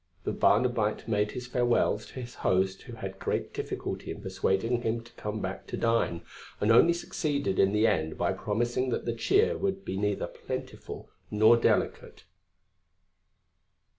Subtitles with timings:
[0.23, 5.03] The Barnabite made his farewells to his host who had great difficulty in persuading him
[5.03, 6.23] to come back to dine,
[6.59, 11.11] and only succeeded in the end by promising that the cheer would be neither plentiful
[11.29, 12.23] nor delicate.